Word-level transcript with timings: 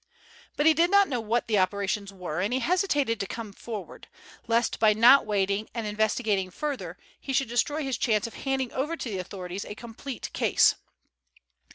But 0.57 0.65
he 0.65 0.73
did 0.73 0.89
not 0.89 1.07
know 1.07 1.19
what 1.21 1.45
the 1.47 1.59
operations 1.59 2.11
were, 2.11 2.41
and 2.41 2.51
he 2.51 2.57
hesitated 2.59 3.19
to 3.19 3.27
come 3.27 3.53
forward, 3.53 4.07
lest 4.47 4.79
by 4.79 4.93
not 4.93 5.27
waiting 5.27 5.69
and 5.75 5.85
investigating 5.85 6.49
further 6.49 6.97
he 7.19 7.33
should 7.33 7.49
destroy 7.49 7.83
his 7.83 7.99
chance 7.99 8.25
of 8.25 8.33
handing 8.33 8.71
over 8.73 8.97
to 8.97 9.09
the 9.11 9.19
authorities 9.19 9.63
a 9.63 9.75
complete 9.75 10.33
case. 10.33 10.73